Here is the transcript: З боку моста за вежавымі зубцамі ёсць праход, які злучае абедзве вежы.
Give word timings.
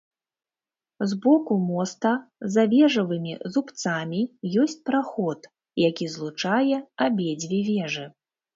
З 1.09 1.17
боку 1.25 1.57
моста 1.65 2.13
за 2.55 2.63
вежавымі 2.71 3.33
зубцамі 3.57 4.21
ёсць 4.65 4.79
праход, 4.93 5.39
які 5.87 6.11
злучае 6.17 6.83
абедзве 7.09 7.59
вежы. 7.73 8.05